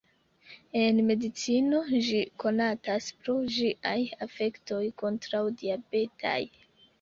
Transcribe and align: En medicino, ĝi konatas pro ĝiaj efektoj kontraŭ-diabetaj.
En 0.83 1.01
medicino, 1.09 1.81
ĝi 2.07 2.21
konatas 2.43 3.09
pro 3.19 3.35
ĝiaj 3.59 3.93
efektoj 4.29 4.81
kontraŭ-diabetaj. 5.03 6.37